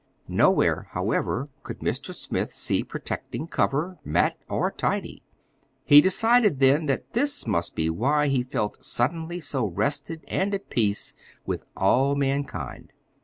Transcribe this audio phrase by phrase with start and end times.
[0.27, 2.11] Nowhere, however, could Mr.
[2.11, 5.21] Smith see protecting cover mat, or tidy.
[5.85, 10.71] He decided then that this must be why he felt suddenly so rested and at
[10.71, 11.13] peace
[11.45, 12.93] with all mankind.